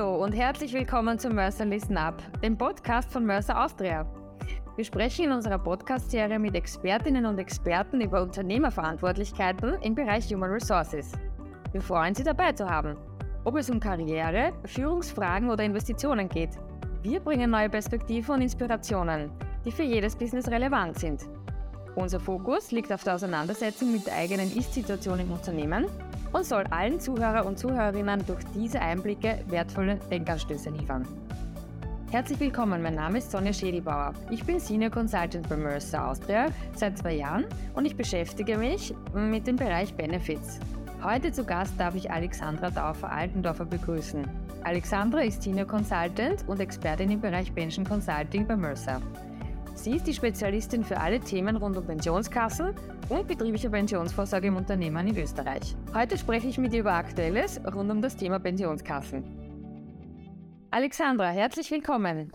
[0.00, 4.06] Hallo und herzlich willkommen zu Mercer Listen Up, dem Podcast von Mercer Austria.
[4.74, 11.12] Wir sprechen in unserer Podcast-Serie mit Expertinnen und Experten über Unternehmerverantwortlichkeiten im Bereich Human Resources.
[11.72, 12.96] Wir freuen Sie dabei zu haben.
[13.44, 16.56] Ob es um Karriere, Führungsfragen oder Investitionen geht.
[17.02, 19.30] Wir bringen neue Perspektiven und Inspirationen,
[19.66, 21.28] die für jedes Business relevant sind.
[21.94, 25.84] Unser Fokus liegt auf der Auseinandersetzung mit der eigenen Ist-Situation im Unternehmen
[26.32, 31.06] und soll allen Zuhörer und Zuhörerinnen durch diese Einblicke wertvolle Denkanstöße liefern.
[32.10, 34.14] Herzlich willkommen, mein Name ist Sonja Schädelbauer.
[34.30, 37.44] Ich bin Senior Consultant bei Mercer Austria seit zwei Jahren
[37.74, 40.58] und ich beschäftige mich mit dem Bereich Benefits.
[41.04, 44.24] Heute zu Gast darf ich Alexandra Daufer-Altendorfer begrüßen.
[44.64, 49.00] Alexandra ist Senior Consultant und Expertin im Bereich Pension Consulting bei Mercer.
[49.80, 52.74] Sie ist die Spezialistin für alle Themen rund um Pensionskassen
[53.08, 55.74] und betriebliche Pensionsvorsorge im Unternehmen in Österreich.
[55.94, 59.24] Heute spreche ich mit ihr über Aktuelles rund um das Thema Pensionskassen.
[60.70, 62.30] Alexandra, herzlich willkommen.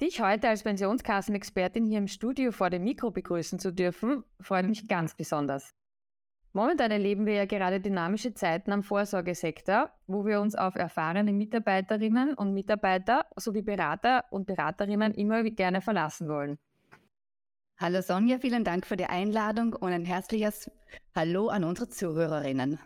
[0.00, 4.86] Dich heute als Pensionskassenexpertin hier im Studio vor dem Mikro begrüßen zu dürfen, freut mich
[4.86, 5.74] ganz besonders.
[6.52, 12.34] Momentan erleben wir ja gerade dynamische Zeiten am Vorsorgesektor, wo wir uns auf erfahrene Mitarbeiterinnen
[12.34, 16.56] und Mitarbeiter sowie Berater und Beraterinnen immer gerne verlassen wollen.
[17.80, 20.68] Hallo Sonja, vielen Dank für die Einladung und ein herzliches
[21.14, 22.80] Hallo an unsere Zuhörerinnen.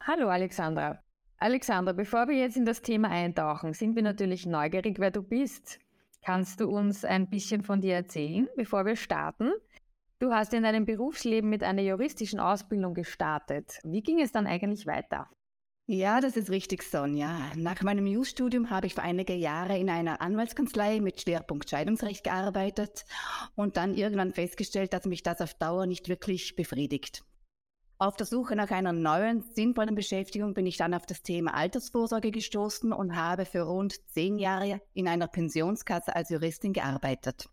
[0.00, 1.02] Hallo Alexandra.
[1.36, 5.78] Alexandra, bevor wir jetzt in das Thema eintauchen, sind wir natürlich neugierig, wer du bist.
[6.24, 9.52] Kannst du uns ein bisschen von dir erzählen, bevor wir starten?
[10.20, 13.78] Du hast in deinem Berufsleben mit einer juristischen Ausbildung gestartet.
[13.84, 15.28] Wie ging es dann eigentlich weiter?
[15.86, 17.50] Ja, das ist richtig, Sonja.
[17.56, 23.04] Nach meinem Jus-Studium habe ich für einige Jahre in einer Anwaltskanzlei mit Schwerpunkt Scheidungsrecht gearbeitet
[23.56, 27.24] und dann irgendwann festgestellt, dass mich das auf Dauer nicht wirklich befriedigt.
[27.98, 32.30] Auf der Suche nach einer neuen, sinnvollen Beschäftigung bin ich dann auf das Thema Altersvorsorge
[32.30, 37.48] gestoßen und habe für rund zehn Jahre in einer Pensionskasse als Juristin gearbeitet.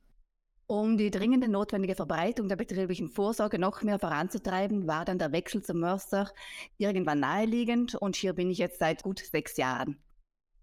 [0.71, 5.63] Um die dringende notwendige Verbreitung der betrieblichen Vorsorge noch mehr voranzutreiben, war dann der Wechsel
[5.63, 6.31] zum Mörser
[6.77, 9.97] irgendwann naheliegend und hier bin ich jetzt seit gut sechs Jahren.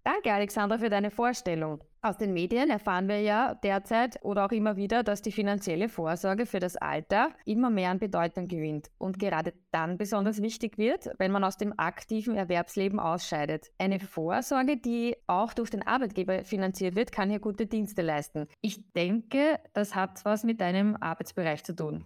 [0.07, 1.83] Danke, Alexandra, für deine Vorstellung.
[2.01, 6.45] Aus den Medien erfahren wir ja derzeit oder auch immer wieder, dass die finanzielle Vorsorge
[6.45, 11.33] für das Alter immer mehr an Bedeutung gewinnt und gerade dann besonders wichtig wird, wenn
[11.33, 13.69] man aus dem aktiven Erwerbsleben ausscheidet.
[13.79, 18.47] Eine Vorsorge, die auch durch den Arbeitgeber finanziert wird, kann hier gute Dienste leisten.
[18.61, 22.05] Ich denke, das hat was mit deinem Arbeitsbereich zu tun.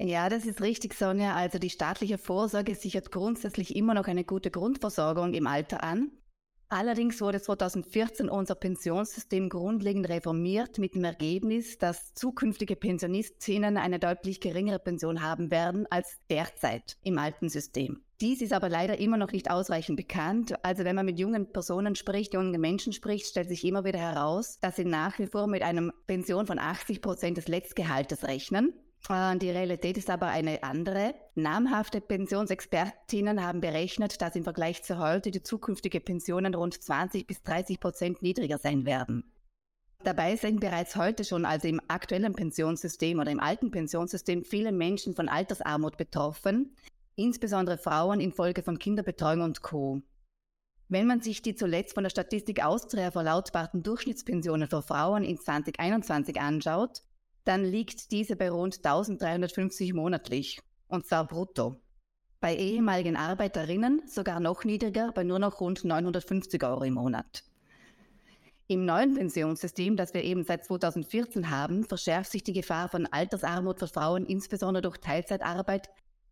[0.00, 1.36] Ja, das ist richtig, Sonja.
[1.36, 6.10] Also die staatliche Vorsorge sichert grundsätzlich immer noch eine gute Grundversorgung im Alter an.
[6.70, 14.38] Allerdings wurde 2014 unser Pensionssystem grundlegend reformiert mit dem Ergebnis, dass zukünftige Pensionistinnen eine deutlich
[14.40, 18.02] geringere Pension haben werden als derzeit im alten System.
[18.20, 20.62] Dies ist aber leider immer noch nicht ausreichend bekannt.
[20.62, 24.58] Also wenn man mit jungen Personen spricht, jungen Menschen spricht, stellt sich immer wieder heraus,
[24.60, 28.74] dass sie nach wie vor mit einer Pension von 80 Prozent des Letztgehaltes rechnen.
[29.08, 31.14] Die Realität ist aber eine andere.
[31.34, 37.42] Namhafte Pensionsexpertinnen haben berechnet, dass im Vergleich zu heute die zukünftige Pensionen rund 20 bis
[37.42, 39.32] 30 Prozent niedriger sein werden.
[40.04, 45.14] Dabei sind bereits heute schon, also im aktuellen Pensionssystem oder im alten Pensionssystem, viele Menschen
[45.14, 46.76] von Altersarmut betroffen,
[47.16, 50.02] insbesondere Frauen infolge von Kinderbetreuung und Co.
[50.88, 56.40] Wenn man sich die zuletzt von der Statistik Austria verlautbarten Durchschnittspensionen für Frauen in 2021
[56.40, 57.02] anschaut,
[57.48, 61.80] dann liegt diese bei rund 1350 monatlich, und zwar brutto.
[62.40, 67.42] Bei ehemaligen Arbeiterinnen sogar noch niedriger, bei nur noch rund 950 Euro im Monat.
[68.66, 73.78] Im neuen Pensionssystem, das wir eben seit 2014 haben, verschärft sich die Gefahr von Altersarmut
[73.78, 75.88] für Frauen insbesondere durch Teilzeitarbeit,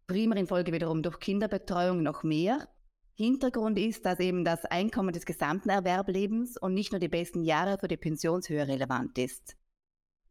[0.07, 2.69] primär in Folge wiederum durch Kinderbetreuung noch mehr.
[3.15, 7.79] Hintergrund ist, dass eben das Einkommen des gesamten Erwerblebens und nicht nur die besten Jahre
[7.79, 9.57] für die Pensionshöhe relevant ist.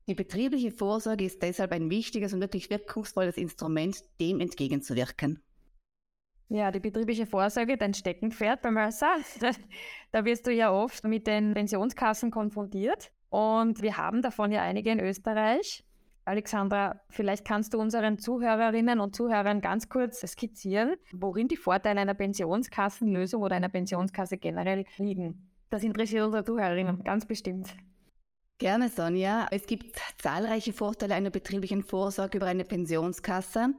[0.07, 5.41] Die betriebliche Vorsorge ist deshalb ein wichtiges und wirklich wirkungsvolles Instrument, dem entgegenzuwirken.
[6.47, 9.16] Ja, die betriebliche Vorsorge, dein Steckenpferd beim Mercer.
[10.11, 13.11] Da wirst du ja oft mit den Pensionskassen konfrontiert.
[13.29, 15.84] Und wir haben davon ja einige in Österreich.
[16.23, 22.13] Alexandra, vielleicht kannst du unseren Zuhörerinnen und Zuhörern ganz kurz skizzieren, worin die Vorteile einer
[22.13, 25.52] Pensionskassenlösung oder einer Pensionskasse generell liegen.
[25.69, 27.75] Das interessiert unsere Zuhörerinnen ganz bestimmt.
[28.57, 29.47] Gerne, Sonja.
[29.52, 33.73] Es gibt zahlreiche Vorteile einer betrieblichen Vorsorge über eine Pensionskasse.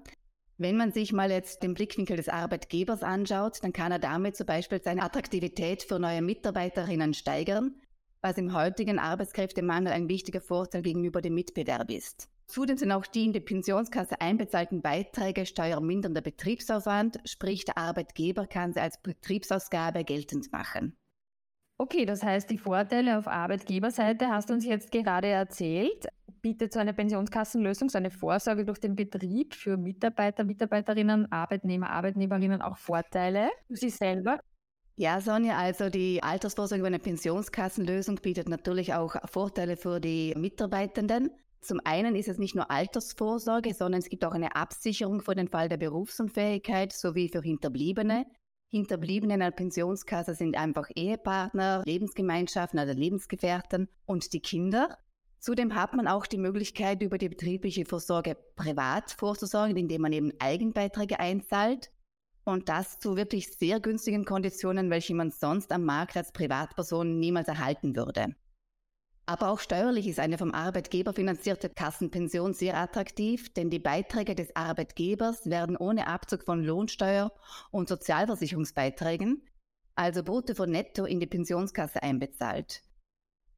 [0.58, 4.44] Wenn man sich mal jetzt den Blickwinkel des Arbeitgebers anschaut, dann kann er damit zum
[4.44, 7.75] Beispiel seine Attraktivität für neue Mitarbeiterinnen steigern,
[8.20, 12.28] was im heutigen Arbeitskräftemangel ein wichtiger Vorteil gegenüber dem Mitbewerb ist.
[12.46, 18.75] Zudem sind auch die in die Pensionskasse einbezahlten Beiträge steuermindernder Betriebsaufwand, sprich der Arbeitgeber kann
[18.75, 20.96] sie als Betriebsausgabe geltend machen.
[21.78, 26.06] Okay, das heißt, die Vorteile auf Arbeitgeberseite hast du uns jetzt gerade erzählt.
[26.40, 32.62] Bietet so eine Pensionskassenlösung, so eine Vorsorge durch den Betrieb für Mitarbeiter, Mitarbeiterinnen, Arbeitnehmer, Arbeitnehmerinnen
[32.62, 34.40] auch Vorteile für sie selber?
[34.94, 41.31] Ja, Sonja, also die Altersvorsorge über eine Pensionskassenlösung bietet natürlich auch Vorteile für die Mitarbeitenden.
[41.61, 45.49] Zum einen ist es nicht nur Altersvorsorge, sondern es gibt auch eine Absicherung für den
[45.49, 48.25] Fall der Berufsunfähigkeit sowie für Hinterbliebene.
[48.76, 54.99] Hinterbliebene in einer Pensionskasse sind einfach Ehepartner, Lebensgemeinschaften oder Lebensgefährten und die Kinder.
[55.38, 60.32] Zudem hat man auch die Möglichkeit, über die betriebliche Vorsorge privat vorzusorgen, indem man eben
[60.40, 61.90] Eigenbeiträge einzahlt.
[62.44, 67.49] Und das zu wirklich sehr günstigen Konditionen, welche man sonst am Markt als Privatperson niemals
[67.49, 68.37] erhalten würde.
[69.28, 74.55] Aber auch steuerlich ist eine vom Arbeitgeber finanzierte Kassenpension sehr attraktiv, denn die Beiträge des
[74.55, 77.32] Arbeitgebers werden ohne Abzug von Lohnsteuer
[77.73, 79.43] und Sozialversicherungsbeiträgen,
[79.96, 82.82] also brutto von netto in die Pensionskasse einbezahlt.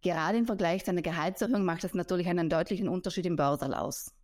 [0.01, 4.15] Gerade im Vergleich zu einer Gehaltserhöhung macht das natürlich einen deutlichen Unterschied im Börserl aus.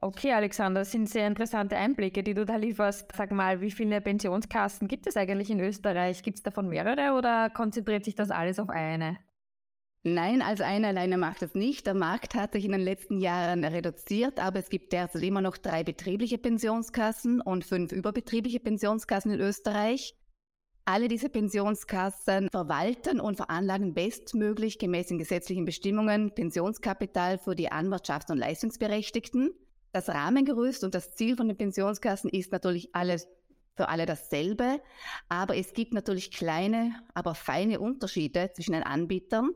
[0.00, 3.12] Okay, Alexander, das sind sehr interessante Einblicke, die du da lieferst.
[3.14, 6.22] Sag mal, wie viele Pensionskassen gibt es eigentlich in Österreich?
[6.22, 9.18] Gibt es davon mehrere oder konzentriert sich das alles auf eine?
[10.04, 11.86] Nein, also eine alleine macht es nicht.
[11.86, 15.56] Der Markt hat sich in den letzten Jahren reduziert, aber es gibt derzeit immer noch
[15.56, 20.16] drei betriebliche Pensionskassen und fünf überbetriebliche Pensionskassen in Österreich.
[20.84, 28.32] Alle diese Pensionskassen verwalten und veranlagen bestmöglich gemäß den gesetzlichen Bestimmungen Pensionskapital für die Anwartschafts-
[28.32, 29.52] und Leistungsberechtigten.
[29.92, 33.28] Das Rahmengerüst und das Ziel von den Pensionskassen ist natürlich alles
[33.76, 34.82] für alle dasselbe,
[35.28, 39.50] aber es gibt natürlich kleine, aber feine Unterschiede zwischen den Anbietern.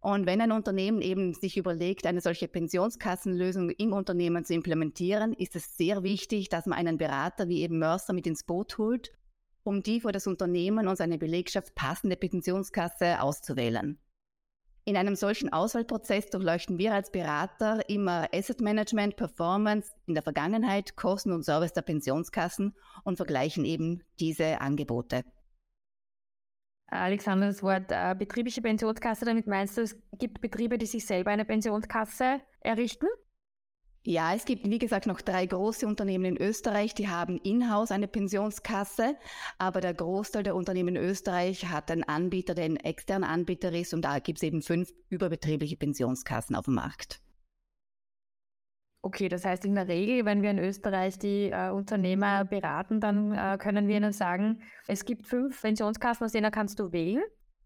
[0.00, 5.56] Und wenn ein Unternehmen eben sich überlegt, eine solche Pensionskassenlösung im Unternehmen zu implementieren, ist
[5.56, 9.12] es sehr wichtig, dass man einen Berater wie eben Mörser mit ins Boot holt,
[9.62, 13.98] um die für das Unternehmen und seine Belegschaft passende Pensionskasse auszuwählen.
[14.86, 20.96] In einem solchen Auswahlprozess durchleuchten wir als Berater immer Asset Management, Performance in der Vergangenheit,
[20.96, 22.74] Kosten und Service der Pensionskassen
[23.04, 25.24] und vergleichen eben diese Angebote.
[26.90, 31.30] Alexander, das Wort äh, betriebliche Pensionskasse, damit meinst du, es gibt Betriebe, die sich selber
[31.30, 33.06] eine Pensionskasse errichten?
[34.02, 38.08] Ja, es gibt, wie gesagt, noch drei große Unternehmen in Österreich, die haben in-house eine
[38.08, 39.14] Pensionskasse,
[39.58, 43.92] aber der Großteil der Unternehmen in Österreich hat einen Anbieter, der ein externer Anbieter ist
[43.92, 47.20] und da gibt es eben fünf überbetriebliche Pensionskassen auf dem Markt.
[49.02, 53.32] Okay, das heißt in der Regel, wenn wir in Österreich die äh, Unternehmer beraten, dann
[53.32, 57.22] äh, können wir ihnen sagen, es gibt fünf Pensionskassen, aus denen kannst du wählen.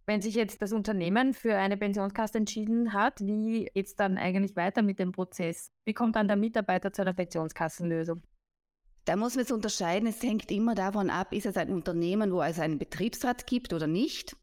[0.07, 4.55] Wenn sich jetzt das Unternehmen für eine Pensionskasse entschieden hat, wie geht es dann eigentlich
[4.55, 5.73] weiter mit dem Prozess?
[5.85, 8.23] Wie kommt dann der Mitarbeiter zu einer Pensionskassenlösung?
[9.07, 10.09] Da muss man es unterscheiden.
[10.09, 13.87] Es hängt immer davon ab, ist es ein Unternehmen, wo es einen Betriebsrat gibt oder
[13.87, 14.37] nicht.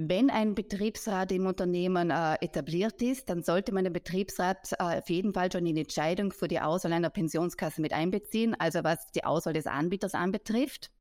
[0.00, 5.10] Wenn ein Betriebsrat im Unternehmen äh, etabliert ist, dann sollte man den Betriebsrat äh, auf
[5.10, 9.10] jeden Fall schon in die Entscheidung für die Auswahl einer Pensionskasse mit einbeziehen, also was
[9.10, 10.92] die Auswahl des Anbieters anbetrifft.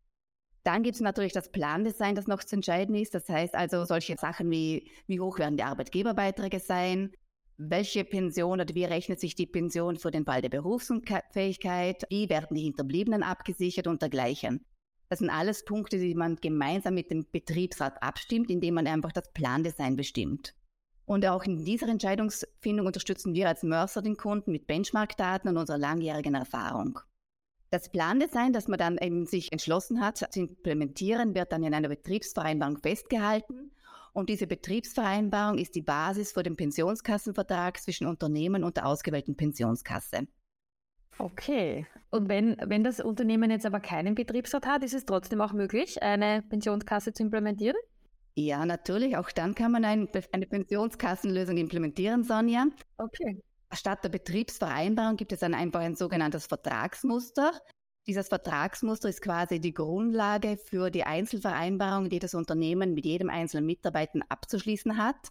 [0.63, 3.13] Dann gibt es natürlich das Plandesign, das noch zu entscheiden ist.
[3.13, 7.11] Das heißt also solche Sachen wie, wie hoch werden die Arbeitgeberbeiträge sein,
[7.57, 12.55] welche Pension oder wie rechnet sich die Pension für den Fall der Berufsunfähigkeit, wie werden
[12.55, 14.65] die Hinterbliebenen abgesichert und dergleichen.
[15.09, 19.31] Das sind alles Punkte, die man gemeinsam mit dem Betriebsrat abstimmt, indem man einfach das
[19.31, 20.53] Plandesign bestimmt.
[21.05, 25.77] Und auch in dieser Entscheidungsfindung unterstützen wir als Mörser den Kunden mit Benchmark-Daten und unserer
[25.77, 26.99] langjährigen Erfahrung.
[27.69, 31.89] Das Plandesign, das man dann eben sich entschlossen hat zu implementieren, wird dann in einer
[31.89, 33.71] Betriebsvereinbarung festgehalten.
[34.13, 40.27] Und diese Betriebsvereinbarung ist die Basis für den Pensionskassenvertrag zwischen Unternehmen und der ausgewählten Pensionskasse.
[41.19, 41.85] Okay.
[42.09, 46.01] Und wenn, wenn das Unternehmen jetzt aber keinen Betriebsrat hat, ist es trotzdem auch möglich,
[46.01, 47.75] eine Pensionskasse zu implementieren?
[48.35, 49.17] Ja, natürlich.
[49.17, 52.67] Auch dann kann man ein, eine Pensionskassenlösung implementieren, Sonja.
[52.97, 53.41] Okay.
[53.73, 57.51] Statt der Betriebsvereinbarung gibt es dann einfach ein sogenanntes Vertragsmuster.
[58.05, 63.65] Dieses Vertragsmuster ist quasi die Grundlage für die Einzelvereinbarung, die das Unternehmen mit jedem einzelnen
[63.65, 65.29] Mitarbeiter abzuschließen hat.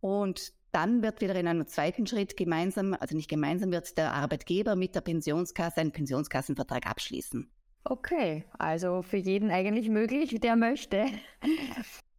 [0.00, 4.76] Und dann wird wieder in einem zweiten Schritt gemeinsam, also nicht gemeinsam, wird der Arbeitgeber
[4.76, 7.50] mit der Pensionskasse einen Pensionskassenvertrag abschließen.
[7.84, 11.06] Okay, also für jeden eigentlich möglich, der möchte.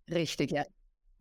[0.10, 0.63] Richtig, ja.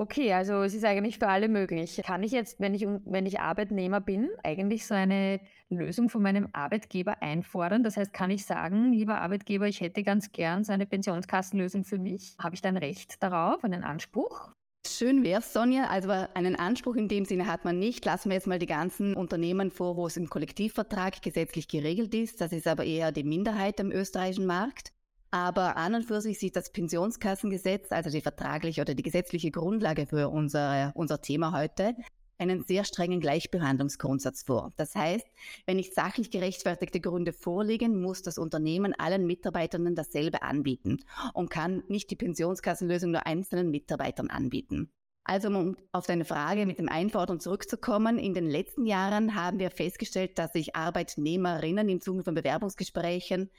[0.00, 2.00] Okay, also es ist eigentlich für alle möglich.
[2.06, 6.48] Kann ich jetzt, wenn ich, wenn ich Arbeitnehmer bin, eigentlich so eine Lösung von meinem
[6.52, 7.82] Arbeitgeber einfordern?
[7.82, 11.98] Das heißt, kann ich sagen, lieber Arbeitgeber, ich hätte ganz gern so eine Pensionskassenlösung für
[11.98, 12.36] mich.
[12.38, 14.52] Habe ich dann Recht darauf, einen Anspruch?
[14.88, 15.88] Schön wäre es, Sonja.
[15.88, 18.04] Also einen Anspruch in dem Sinne hat man nicht.
[18.04, 22.40] Lassen wir jetzt mal die ganzen Unternehmen vor, wo es im Kollektivvertrag gesetzlich geregelt ist.
[22.40, 24.92] Das ist aber eher die Minderheit am österreichischen Markt.
[25.30, 30.06] Aber an und für sich sieht das Pensionskassengesetz, also die vertragliche oder die gesetzliche Grundlage
[30.06, 31.94] für unsere, unser Thema heute,
[32.38, 34.72] einen sehr strengen Gleichbehandlungsgrundsatz vor.
[34.76, 35.26] Das heißt,
[35.66, 40.98] wenn nicht sachlich gerechtfertigte Gründe vorliegen, muss das Unternehmen allen Mitarbeitern dasselbe anbieten
[41.34, 44.90] und kann nicht die Pensionskassenlösung nur einzelnen Mitarbeitern anbieten.
[45.24, 49.70] Also um auf deine Frage mit dem Einfordern zurückzukommen, in den letzten Jahren haben wir
[49.70, 53.50] festgestellt, dass sich Arbeitnehmerinnen im Zuge von Bewerbungsgesprächen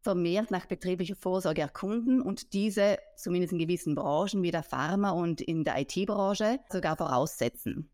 [0.00, 5.42] vermehrt nach betrieblicher Vorsorge erkunden und diese zumindest in gewissen Branchen wie der Pharma und
[5.42, 7.90] in der IT-Branche sogar voraussetzen.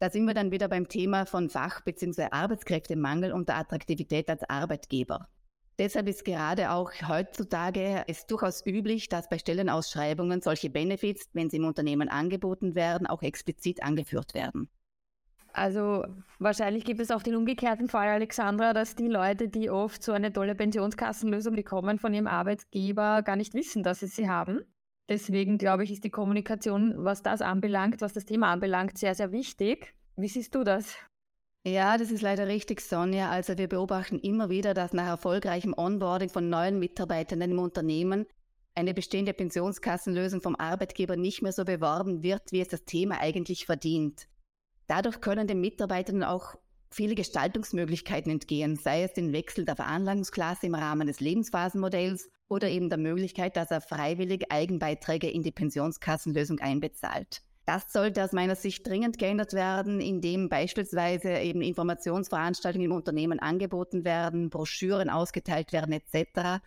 [0.00, 2.28] Da sind wir dann wieder beim Thema von Fach- bzw.
[2.30, 5.28] Arbeitskräftemangel und der Attraktivität als Arbeitgeber.
[5.78, 11.58] Deshalb ist gerade auch heutzutage es durchaus üblich, dass bei Stellenausschreibungen solche Benefits, wenn sie
[11.58, 14.68] im Unternehmen angeboten werden, auch explizit angeführt werden.
[15.52, 16.04] Also
[16.38, 20.32] wahrscheinlich gibt es auch den umgekehrten Fall, Alexandra, dass die Leute, die oft so eine
[20.32, 24.60] tolle Pensionskassenlösung bekommen von ihrem Arbeitgeber, gar nicht wissen, dass sie sie haben.
[25.08, 29.32] Deswegen glaube ich, ist die Kommunikation, was das anbelangt, was das Thema anbelangt, sehr, sehr
[29.32, 29.94] wichtig.
[30.16, 30.96] Wie siehst du das?
[31.66, 33.30] Ja, das ist leider richtig, Sonja.
[33.30, 38.26] Also wir beobachten immer wieder, dass nach erfolgreichem Onboarding von neuen Mitarbeitern im Unternehmen
[38.74, 43.66] eine bestehende Pensionskassenlösung vom Arbeitgeber nicht mehr so beworben wird, wie es das Thema eigentlich
[43.66, 44.28] verdient.
[44.86, 46.54] Dadurch können den Mitarbeitern auch
[46.90, 52.88] viele Gestaltungsmöglichkeiten entgehen, sei es den Wechsel der Veranlagungsklasse im Rahmen des Lebensphasenmodells oder eben
[52.88, 57.42] der Möglichkeit, dass er freiwillig Eigenbeiträge in die Pensionskassenlösung einbezahlt.
[57.66, 64.06] Das sollte aus meiner Sicht dringend geändert werden, indem beispielsweise eben Informationsveranstaltungen im Unternehmen angeboten
[64.06, 66.62] werden, Broschüren ausgeteilt werden etc.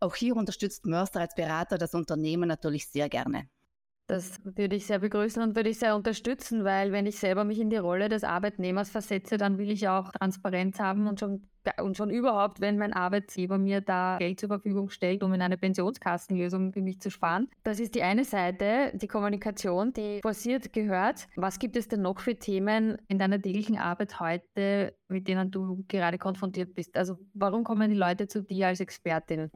[0.00, 3.48] Auch hier unterstützt Mörster als Berater das Unternehmen natürlich sehr gerne.
[4.06, 7.58] Das würde ich sehr begrüßen und würde ich sehr unterstützen, weil wenn ich selber mich
[7.58, 11.46] in die Rolle des Arbeitnehmers versetze, dann will ich auch Transparenz haben und schon,
[11.80, 15.56] und schon überhaupt, wenn mein Arbeitgeber mir da Geld zur Verfügung stellt, um in eine
[15.56, 17.48] Pensionskassenlösung für mich zu sparen.
[17.62, 21.26] Das ist die eine Seite, die Kommunikation, die forciert gehört.
[21.36, 25.82] Was gibt es denn noch für Themen in deiner täglichen Arbeit heute, mit denen du
[25.88, 26.94] gerade konfrontiert bist?
[26.98, 29.50] Also warum kommen die Leute zu dir als Expertin?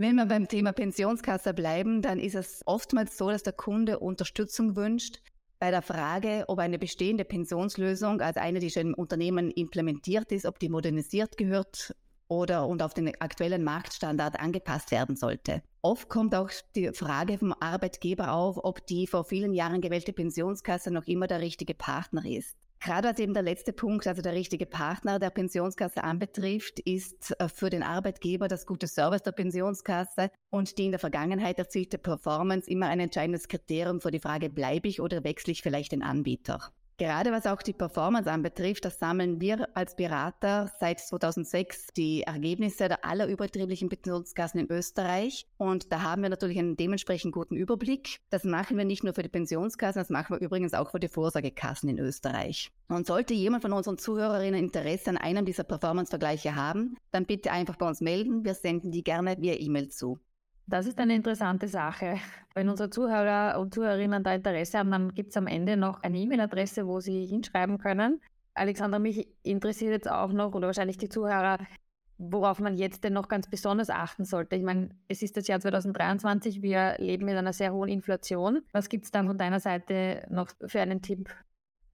[0.00, 4.76] Wenn wir beim Thema Pensionskasse bleiben, dann ist es oftmals so, dass der Kunde Unterstützung
[4.76, 5.20] wünscht
[5.58, 10.46] bei der Frage, ob eine bestehende Pensionslösung, also eine, die schon im Unternehmen implementiert ist,
[10.46, 11.96] ob die modernisiert gehört
[12.28, 15.64] oder und auf den aktuellen Marktstandard angepasst werden sollte.
[15.82, 20.92] Oft kommt auch die Frage vom Arbeitgeber auf, ob die vor vielen Jahren gewählte Pensionskasse
[20.92, 22.56] noch immer der richtige Partner ist.
[22.80, 27.48] Gerade was eben der letzte Punkt, also der richtige Partner der Pensionskasse anbetrifft, ist äh,
[27.48, 32.70] für den Arbeitgeber das gute Service der Pensionskasse und die in der Vergangenheit erzielte Performance
[32.70, 36.72] immer ein entscheidendes Kriterium für die Frage, bleibe ich oder wechsle ich vielleicht den Anbieter.
[36.98, 42.88] Gerade was auch die Performance anbetrifft, das sammeln wir als Berater seit 2006 die Ergebnisse
[42.88, 45.46] der aller überbetrieblichen Pensionskassen in Österreich.
[45.58, 48.18] Und da haben wir natürlich einen dementsprechend guten Überblick.
[48.30, 51.06] Das machen wir nicht nur für die Pensionskassen, das machen wir übrigens auch für die
[51.06, 52.72] Vorsorgekassen in Österreich.
[52.88, 57.76] Und sollte jemand von unseren Zuhörerinnen Interesse an einem dieser Performance-Vergleiche haben, dann bitte einfach
[57.76, 58.44] bei uns melden.
[58.44, 60.18] Wir senden die gerne via E-Mail zu.
[60.70, 62.16] Das ist eine interessante Sache.
[62.54, 66.18] Wenn unsere Zuhörer und Zuhörerinnen da Interesse haben, dann gibt es am Ende noch eine
[66.18, 68.20] E-Mail-Adresse, wo sie hinschreiben können.
[68.52, 71.56] Alexander, mich interessiert jetzt auch noch, oder wahrscheinlich die Zuhörer,
[72.18, 74.56] worauf man jetzt denn noch ganz besonders achten sollte.
[74.56, 78.60] Ich meine, es ist das Jahr 2023, wir leben mit einer sehr hohen Inflation.
[78.72, 81.30] Was gibt es dann von deiner Seite noch für einen Tipp?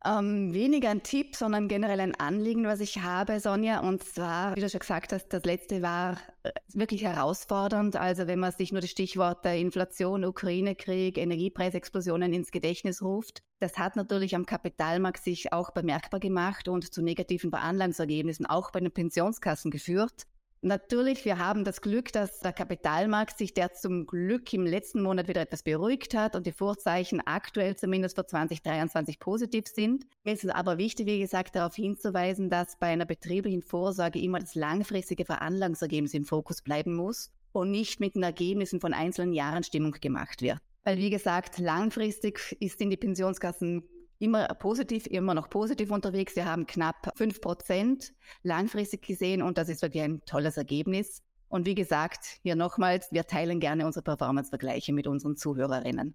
[0.07, 3.81] Ähm, weniger ein Tipp, sondern generell ein Anliegen, was ich habe, Sonja.
[3.81, 7.97] Und zwar, wie du schon gesagt hast, das letzte war äh, wirklich herausfordernd.
[7.97, 13.79] Also wenn man sich nur das Stichwort der Inflation, Ukraine-Krieg, Energiepreisexplosionen ins Gedächtnis ruft, das
[13.79, 18.93] hat natürlich am Kapitalmarkt sich auch bemerkbar gemacht und zu negativen Veranlagungsergebnissen auch bei den
[18.93, 20.27] Pensionskassen geführt.
[20.67, 25.29] Natürlich, wir haben das Glück, dass der Kapitalmarkt sich der zum Glück im letzten Monat
[25.29, 30.07] wieder etwas beruhigt hat und die Vorzeichen aktuell zumindest für 2023 positiv sind.
[30.25, 34.55] Es ist aber wichtig, wie gesagt, darauf hinzuweisen, dass bei einer betrieblichen Vorsorge immer das
[34.55, 39.93] langfristige Veranlagungsergebnis im Fokus bleiben muss und nicht mit den Ergebnissen von einzelnen Jahren Stimmung
[40.01, 40.61] gemacht wird.
[40.83, 43.85] Weil, wie gesagt, langfristig ist in die Pensionskassen
[44.25, 46.35] immer positiv, immer noch positiv unterwegs.
[46.37, 51.23] Wir haben knapp 5 Prozent langfristig gesehen und das ist wirklich ein tolles Ergebnis.
[51.49, 56.15] Und wie gesagt, hier nochmals, wir teilen gerne unsere Performance-Vergleiche mit unseren Zuhörerinnen.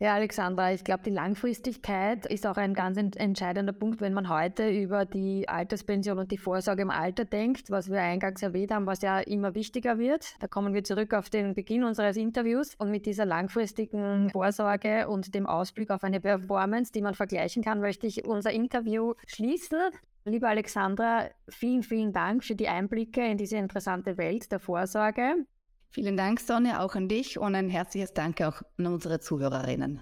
[0.00, 4.70] Ja, Alexandra, ich glaube, die Langfristigkeit ist auch ein ganz entscheidender Punkt, wenn man heute
[4.70, 9.02] über die Alterspension und die Vorsorge im Alter denkt, was wir eingangs erwähnt haben, was
[9.02, 10.36] ja immer wichtiger wird.
[10.38, 15.34] Da kommen wir zurück auf den Beginn unseres Interviews und mit dieser langfristigen Vorsorge und
[15.34, 19.80] dem Ausblick auf eine Performance, die man vergleichen kann, möchte ich unser Interview schließen.
[20.24, 25.44] Liebe Alexandra, vielen, vielen Dank für die Einblicke in diese interessante Welt der Vorsorge.
[25.90, 30.00] Vielen Dank, Sonja, auch an dich und ein herzliches Danke auch an unsere Zuhörerinnen.